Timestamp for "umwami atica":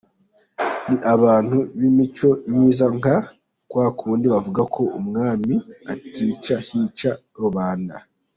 4.99-6.55